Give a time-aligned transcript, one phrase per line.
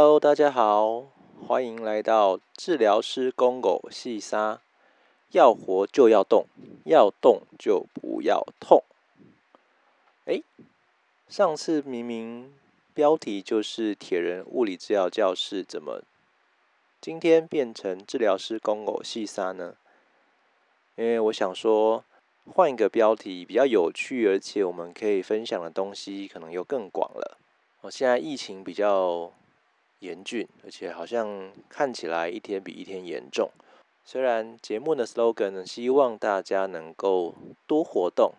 [0.00, 1.06] Hello，大家好，
[1.44, 4.60] 欢迎来到治疗师公狗细沙。
[5.32, 6.46] 要活就要动，
[6.84, 8.84] 要动就不要痛。
[10.26, 10.40] 哎，
[11.28, 12.54] 上次明明
[12.94, 16.04] 标题就是铁人物理治疗教室，怎么
[17.00, 19.74] 今天变成治疗师公狗细沙呢？
[20.94, 22.04] 因为我想说
[22.54, 27.36] 换一个标题比较有趣，而且我们可以分享的东西可能又更广了。
[27.80, 29.32] 我现在疫情比较。
[30.00, 33.50] 严峻，而且好像看起来一天比一天严重。
[34.04, 37.34] 虽然节目的 slogan 呢，希望大家能够
[37.66, 38.32] 多活动，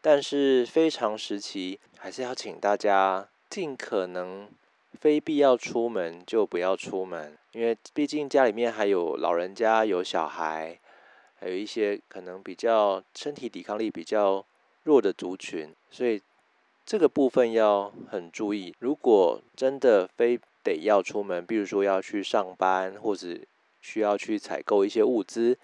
[0.00, 4.48] 但是非常时期还是要请大家尽可能
[4.98, 10.78] 非必要出门就不要出门，因为毕竟家里面还有老人家、有小孩，
[11.38, 14.42] 还有一些可能比较身体抵抗力比较
[14.84, 16.22] 弱的族群，所以
[16.86, 18.74] 这个部分要很注意。
[18.78, 23.38] 如果真的非得要出门，比如说要去上班，或者
[23.80, 25.58] 需要去采购一些物资，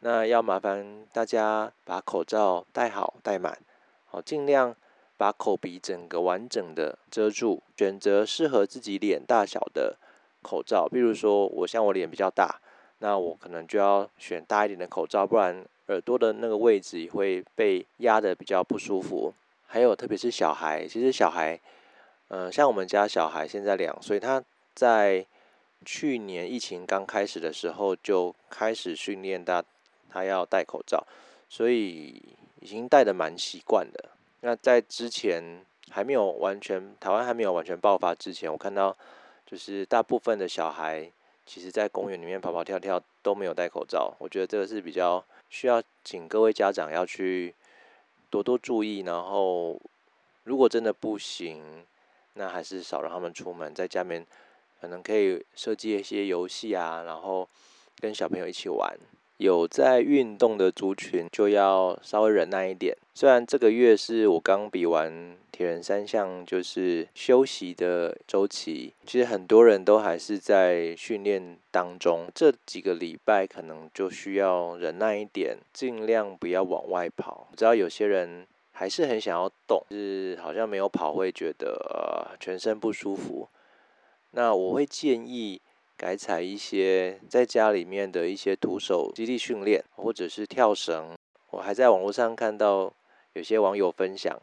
[0.00, 3.58] 那要麻烦大家把口罩戴好戴满，
[4.06, 4.74] 好尽量
[5.16, 9.96] 把口鼻整个完整的遮住，选择适合自己脸大小的
[10.42, 10.88] 口罩。
[10.88, 12.60] 比如说我像我脸比较大，
[12.98, 19.32] 那我可能就要选大一点的口罩，不然耳朵的那个位置也会被压的比较不舒服。
[19.66, 21.60] 还有特别是小孩，其实小孩。
[22.34, 24.42] 嗯，像我们家小孩现在两岁，他
[24.74, 25.26] 在
[25.84, 29.62] 去年疫情刚开始的时候就开始训练他，
[30.08, 31.06] 他要戴口罩，
[31.50, 32.22] 所以
[32.58, 34.08] 已经戴的蛮习惯的。
[34.40, 38.96] 那在之前还没有完全台湾还没有完全爆发之前，我看到
[39.44, 41.12] 就是大部分的小孩
[41.44, 44.16] 其实在公园里面跑跑跳跳都没有戴口罩。
[44.18, 47.54] 我觉得这个是比较需要请各位家长要去
[48.30, 49.78] 多多注意，然后
[50.44, 51.84] 如果真的不行。
[52.34, 54.26] 那还是少让他们出门，在家里面
[54.80, 57.48] 可能可以设计一些游戏啊，然后
[58.00, 58.96] 跟小朋友一起玩。
[59.38, 62.96] 有在运动的族群就要稍微忍耐一点。
[63.12, 72.26] 虽然这个月是我刚比完铁人三项，就是休息的周期，其实很多人都还是在训练当中。
[72.32, 77.48] 这几个礼拜可能就需要忍耐一点，尽量不要往外跑。
[77.50, 78.46] 我知道有些人。
[78.74, 83.48] 还是很想要动，是好像没有跑会觉得全身不舒服。
[84.32, 85.60] 那我会建议
[85.96, 91.16] 改采一些在家里面的一些徒手肌力训练，或者是跳绳。
[91.50, 92.92] 我还在网络上看到
[93.34, 94.40] 有些网友分享，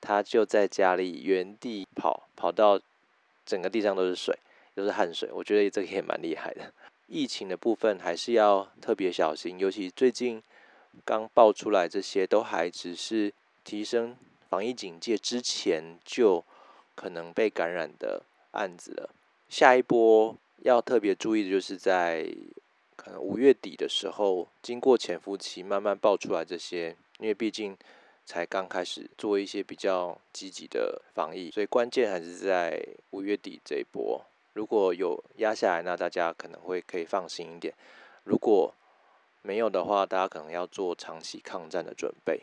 [0.00, 2.80] 他就在家里原地跑，跑到
[3.44, 4.38] 整个地上都是水，
[4.76, 5.28] 都是汗水。
[5.32, 6.72] 我觉得这个也蛮厉害的。
[7.08, 10.40] 疫情的部分还是要特别小心，尤其最近
[11.04, 13.34] 刚爆出来这些，都还只是。
[13.64, 14.16] 提升
[14.48, 16.44] 防疫警戒之前就
[16.94, 19.10] 可能被感染的案子了。
[19.48, 22.26] 下一波要特别注意的就是在
[22.96, 27.76] 可能五月底的时候，经过潜伏期慢慢爆出来这些，因为毕竟
[28.24, 32.80] 才刚开始做一些比较积极的防疫，所以关键还是在
[33.10, 34.24] 五月底这一波。
[34.52, 37.74] 如果有压下来，那大家可能会可以放心一点；
[38.24, 38.72] 如果
[39.40, 42.42] 没有的话，大家可能要做长期抗战的准备。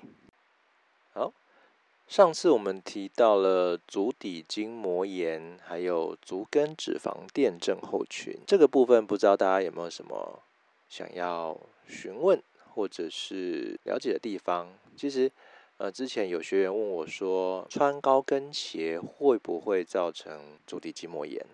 [2.09, 10.42] 上次我们提到了足底筋膜炎，还有足跟脂肪垫症候群这个部分，不知道大家有没有什么
[10.90, 11.56] 想要
[11.88, 12.42] 询问
[12.74, 14.74] 或者是了解的地方？
[14.98, 15.31] 其实，
[15.78, 21.46] 呃，之前有学员问我说，穿高跟鞋会不会造成足底筋膜炎？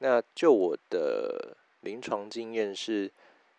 [0.00, 3.10] 那就我的临床经验是，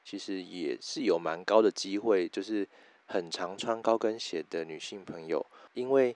[0.05, 2.67] 其实也是有蛮高的机会，就是。
[3.07, 6.15] 很常穿高跟鞋的女性朋友，因为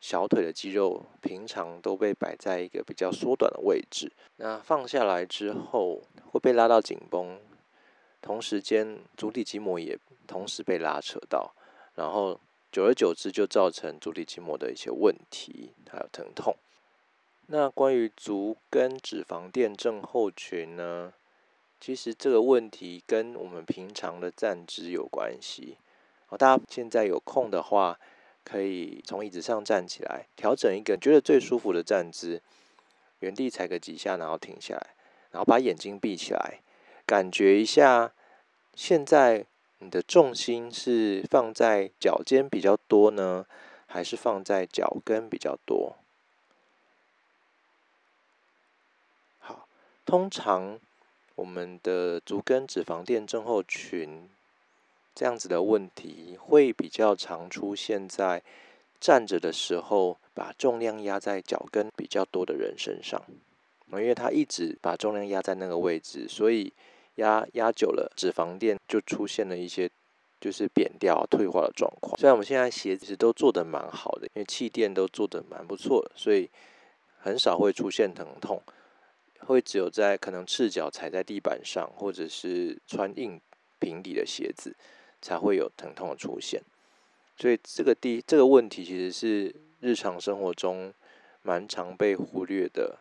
[0.00, 7.40] 小腿的肌肉平常都被摆在一个比较缩短的位置，那放下来之后会被拉到紧绷，
[8.20, 11.54] 同时间足底筋膜也同时被拉扯到，
[11.94, 12.38] 然后
[12.70, 16.54] 久而久之就造成足底筋膜的一些问题，还有疼痛。
[17.46, 21.12] 那关于足跟脂肪垫症候群呢？
[21.78, 25.76] 其实这个问题跟我们平常的站姿有关系。
[26.26, 28.00] 好，大家现在有空的话，
[28.48, 32.40] 可以从椅子上站起来，调整一个觉得最舒服的站姿，
[33.18, 34.94] 原地踩个几下，然后停下来，
[35.32, 36.60] 然后把眼睛闭起来，
[37.04, 38.12] 感觉一下，
[38.76, 39.46] 现在
[39.78, 43.46] 你的重心是放在脚尖比较多呢，
[43.86, 45.96] 还是放在脚跟比较多？
[49.40, 49.66] 好，
[50.04, 50.78] 通常
[51.34, 54.30] 我们的足跟脂肪垫症候群。
[55.16, 58.42] 这样子的问题会比较常出现在
[59.00, 63.20] 站着的时候，把重量压在脚跟比较多的人身上。
[63.92, 66.70] 因为它一直把重量压在那个位置，所以
[67.14, 69.88] 压压久了，脂肪垫就出现了一些
[70.38, 72.18] 就是扁掉、退化的状况。
[72.18, 76.50] 虽然我们现在鞋子都做的蛮好的，因为气垫都做的蛮不错的，所以
[77.16, 78.60] 很少会出现疼痛，
[79.38, 83.40] 会只有在可能赤脚踩在地板上，或者是穿硬
[83.78, 84.74] 平底的鞋子
[85.26, 86.62] 才会有疼痛的出现。
[87.36, 90.92] 所以这个第这个问题其实是日常生活中
[91.42, 92.98] 蛮常被忽略的。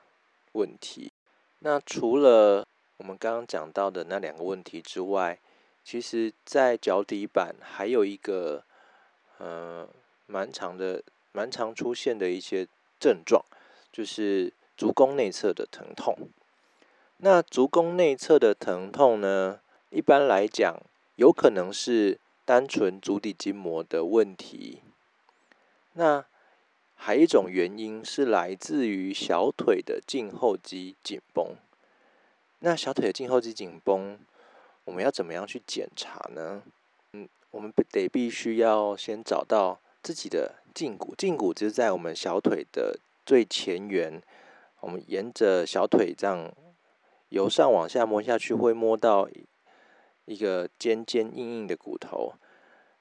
[0.57, 1.11] 问题，
[1.59, 5.37] 那除了我们刚刚讲到的那两个问题之外，
[5.83, 8.63] 其实，在脚底板还有一个，
[9.37, 9.85] 呃，
[10.27, 12.65] 蛮长的、蛮常出现的一些
[13.01, 13.43] 症状，
[13.91, 16.15] 就是足弓内侧的疼痛。
[17.17, 20.81] 那足弓内侧的疼痛呢，一般来讲，
[21.15, 24.81] 有可能是单纯足底筋膜的问题。
[25.93, 26.25] 那
[26.95, 31.55] 还有一种原因是来自于小腿的胫后肌紧绷。
[32.59, 34.17] 那小腿的胫后肌紧绷，
[34.85, 36.63] 我们要怎么样去检查呢？
[37.11, 44.21] 嗯，我们得必须要先找到自己的胫骨，胫骨就是在我们小腿的最前缘。
[44.79, 46.51] 我们沿着小腿这样
[47.29, 49.27] 由上往下摸下去，会摸到
[50.25, 52.33] 一个尖尖硬硬的骨头，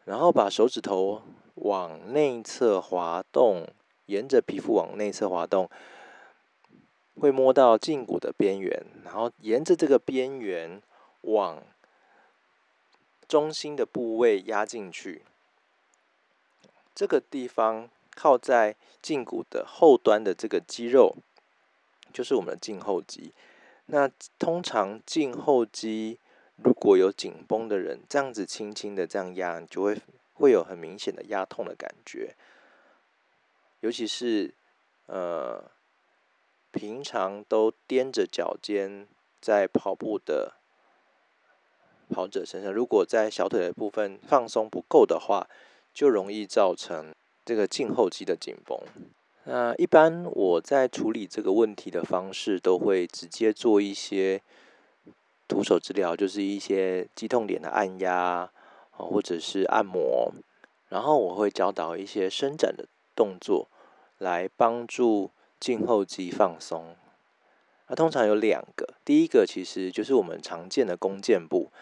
[0.05, 1.23] 然后把手指头
[1.56, 3.67] 往内侧滑动。
[4.06, 5.71] 沿着皮肤往内侧滑动，
[7.19, 10.82] 会摸到胫骨的边缘，然后沿着这个边缘
[11.23, 11.62] 往
[13.26, 15.23] 中心的部位压进去。
[16.94, 21.17] 这个地方靠在胫骨的后端的这个肌肉，
[22.12, 23.32] 就是我们的胫后肌。
[23.87, 26.19] 那通常胫后肌
[26.62, 29.99] 如果有紧绷的人，这样子轻轻的这样压，你就会
[30.35, 32.35] 会有很明显的压痛的感觉。
[33.81, 34.55] 尤其是，
[35.06, 35.71] 呃，
[36.71, 39.06] 平常都踮着脚尖
[39.41, 40.55] 在跑步的
[42.09, 45.47] 跑者身上，如果在小腿的部分放松不够的话，
[45.93, 47.15] 就容易造成
[47.45, 48.79] 这个胫后肌的紧绷。
[49.45, 54.41] 那一般我在处理这个问题的方式，都会直接做一些
[55.49, 58.50] 徒手治疗，就是一些肌痛点的按压
[58.91, 60.32] 或者是按摩，
[60.88, 63.69] 然后我会教导一些伸展的动作。
[64.19, 66.94] 来帮助颈后肌放松，
[67.88, 71.73] 那通常有两个，第一个其实就是我们常见的弓箭步，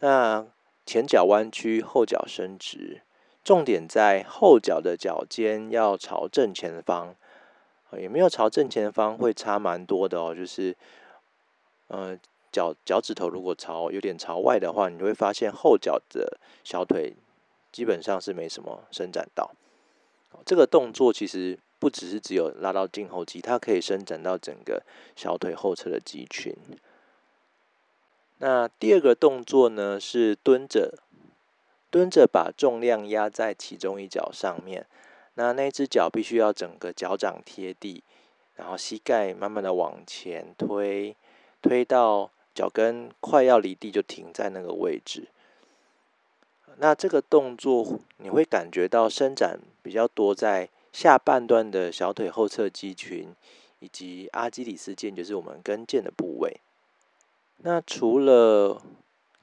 [0.00, 0.46] 那
[0.84, 3.00] 前脚弯曲，后脚伸直，
[3.42, 7.16] 重点在后脚的脚尖要朝正前方，
[7.98, 10.76] 也没有朝正前方会差蛮多的哦，就是，
[11.86, 12.16] 呃，
[12.58, 17.14] 脚脚趾头如果朝有点朝外的话，你会发现后脚的小腿
[17.70, 19.52] 基本上是没什么伸展到，
[20.44, 21.58] 这个动作其实。
[21.80, 24.82] 不只是只有拉到胫后肌，它可以伸展到整个
[25.14, 26.52] 小腿后侧的肌群。
[28.38, 30.98] 那第二个动作呢是蹲着，
[31.88, 34.86] 蹲着把重量压在其中一脚上面，
[35.34, 38.02] 那那只脚必须要整个脚掌贴地，
[38.56, 41.14] 然后膝盖慢慢的往前推，
[41.62, 45.28] 推到脚跟快要离地就停在那个位置。
[46.78, 50.68] 那这个动作你会感觉到伸展比较多在。
[50.90, 53.28] 下半段的小腿后侧肌群，
[53.78, 56.60] 以及阿基里斯腱，就是我们跟腱的部位。
[57.58, 58.82] 那除了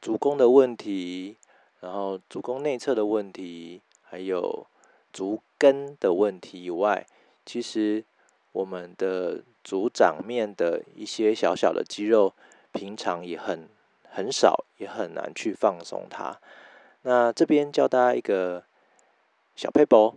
[0.02, 1.38] 足弓的问题，
[1.80, 4.66] 然后足弓内侧的问题，还有
[5.14, 7.06] 足跟的问题以外，
[7.46, 8.04] 其实
[8.52, 12.34] 我们的足掌面的一些小小的肌肉，
[12.76, 13.68] 平常也很
[14.12, 16.40] 很少，也很难去放松它。
[17.04, 18.66] 那这边教大家一个
[19.56, 20.14] 小配博。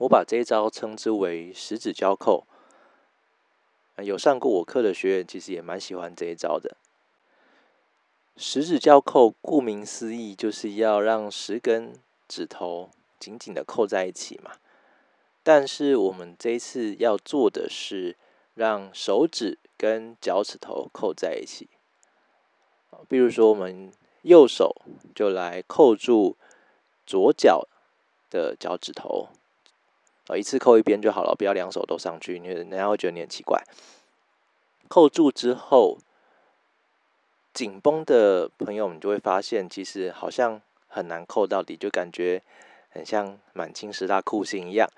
[0.00, 2.46] 我把这一招称之为十指交扣。
[3.96, 6.76] 有上过我课的学员，其实也蛮喜欢这一招的。
[8.36, 11.94] 十指交扣，顾名思义，就是要让十根
[12.28, 14.52] 指头紧紧的扣在一起嘛。
[15.42, 18.16] 但是我们这一次要做的是，
[18.58, 21.68] 让手指跟脚趾头扣在一起。
[23.08, 24.74] 比如说，我们右手
[25.14, 26.36] 就来扣住
[27.06, 27.68] 左脚
[28.28, 29.28] 的脚趾头。
[30.26, 33.62] 啊一次扣一边就好了，不要两手都上去，因为人家会觉得你很奇怪。
[34.88, 35.98] 扣住之后，
[37.54, 42.42] 紧绷的朋友们就会发现，其实好像很难扣到底，就感觉
[42.88, 44.90] 很像满清十大酷刑一样。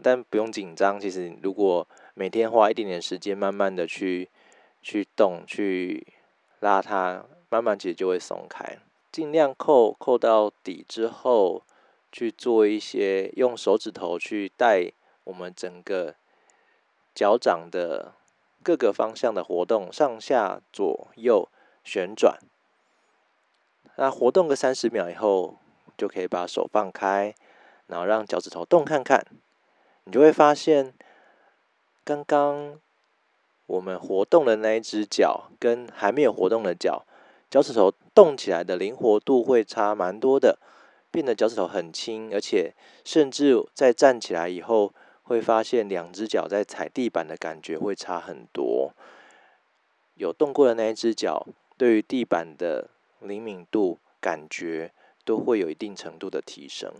[0.00, 4.30] 但不用紧张，其实如果每天花一点点时间，慢慢的去
[4.80, 6.06] 去动、去
[6.60, 8.78] 拉它，慢慢其实就会松开。
[9.10, 11.62] 尽量扣扣到底之后。
[12.14, 14.92] 去做一些用手指头去带
[15.24, 16.14] 我们整个
[17.14, 18.12] 脚掌的
[18.62, 21.48] 各个方向的活动，上下左右
[21.82, 22.38] 旋转。
[23.96, 25.56] 那活动个三十秒以后，
[25.96, 27.34] 就可以把手放开，
[27.86, 29.26] 然后让脚趾头动看看。
[30.04, 30.92] 你就会发现，
[32.04, 32.80] 刚刚
[33.66, 37.04] 我们活动的那一只脚，跟还没有活动的脚，
[37.48, 40.58] 脚趾头动起来的灵活度会差蛮多的，
[41.10, 44.92] 变得脚趾头很轻，而且甚至在站起来以后，
[45.22, 48.92] 会发现两只脚在踩地板的感觉会差很多。
[50.14, 51.46] 有动过的那一只脚，
[51.78, 52.90] 对于地板的
[53.20, 54.92] 灵敏度感觉
[55.24, 56.92] 都会有一定程度的提升，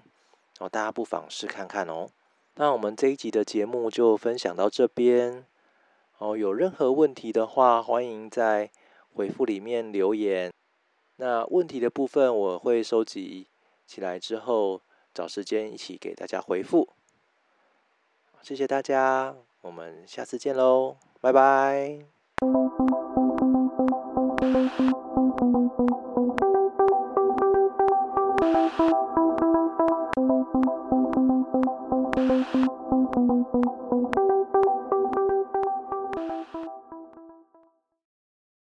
[0.61, 2.09] 哦，大家不妨试看看哦。
[2.55, 5.47] 那我们这一集的节目就分享到这边，
[6.19, 8.71] 哦，有任何问题的话，欢迎在
[9.15, 10.53] 回复里面留言。
[11.17, 13.47] 那问题的部分我会收集
[13.87, 14.83] 起来之后，
[15.15, 16.89] 找时间一起给大家回复。
[18.43, 22.22] 谢谢大家，我们下次见喽，拜拜。